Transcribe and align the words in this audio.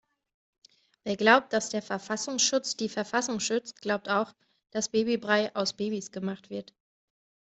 Wer 1.03 1.15
glaubt, 1.15 1.53
dass 1.53 1.69
der 1.69 1.83
Verfassungsschutz 1.83 2.75
die 2.75 2.89
Verfassung 2.89 3.39
schützt, 3.39 3.81
glaubt 3.83 4.09
auch 4.09 4.33
dass 4.71 4.89
Babybrei 4.89 5.55
aus 5.55 5.73
Babys 5.73 6.11
gemacht 6.11 6.49
wird. 6.49 6.73